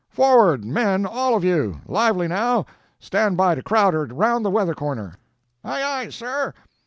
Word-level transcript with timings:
"Forward, 0.09 0.65
men, 0.65 1.05
all 1.05 1.35
of 1.35 1.43
you! 1.43 1.79
Lively, 1.85 2.27
now! 2.27 2.65
Stand 2.99 3.37
by 3.37 3.53
to 3.53 3.61
crowd 3.61 3.93
her 3.93 4.05
round 4.07 4.43
the 4.43 4.49
weather 4.49 4.73
corner!" 4.73 5.13
"Aye 5.63 5.83
aye, 5.83 6.09
sir!" 6.09 6.55